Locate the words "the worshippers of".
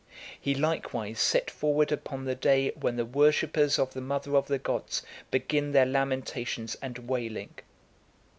2.95-3.93